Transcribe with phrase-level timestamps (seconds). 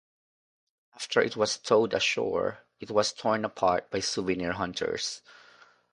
[0.95, 5.21] After it was towed ashore, it was torn apart by souvenir hunters.